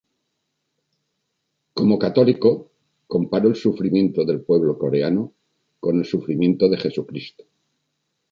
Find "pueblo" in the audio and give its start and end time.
4.41-4.79